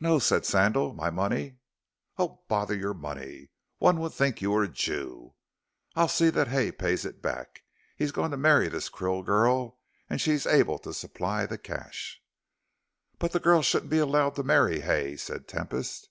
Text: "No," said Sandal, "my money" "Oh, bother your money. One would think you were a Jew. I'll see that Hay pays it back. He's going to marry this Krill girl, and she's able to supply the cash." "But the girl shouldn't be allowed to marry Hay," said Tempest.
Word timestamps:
"No," 0.00 0.18
said 0.18 0.46
Sandal, 0.46 0.94
"my 0.94 1.10
money" 1.10 1.58
"Oh, 2.18 2.40
bother 2.48 2.74
your 2.74 2.94
money. 2.94 3.50
One 3.76 4.00
would 4.00 4.14
think 4.14 4.40
you 4.40 4.52
were 4.52 4.62
a 4.62 4.68
Jew. 4.72 5.34
I'll 5.94 6.08
see 6.08 6.30
that 6.30 6.48
Hay 6.48 6.72
pays 6.72 7.04
it 7.04 7.20
back. 7.20 7.62
He's 7.94 8.10
going 8.10 8.30
to 8.30 8.38
marry 8.38 8.68
this 8.70 8.88
Krill 8.88 9.22
girl, 9.22 9.78
and 10.08 10.18
she's 10.18 10.46
able 10.46 10.78
to 10.78 10.94
supply 10.94 11.44
the 11.44 11.58
cash." 11.58 12.22
"But 13.18 13.32
the 13.32 13.38
girl 13.38 13.60
shouldn't 13.60 13.90
be 13.90 13.98
allowed 13.98 14.34
to 14.36 14.42
marry 14.42 14.80
Hay," 14.80 15.18
said 15.18 15.46
Tempest. 15.46 16.08